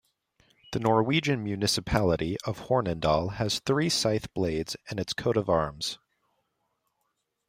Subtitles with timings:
[0.71, 5.99] The Norwegian municipality of Hornindal has three scythe blades in its coat-of-arms.